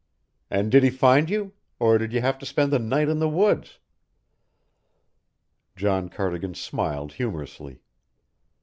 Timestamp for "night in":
2.79-3.19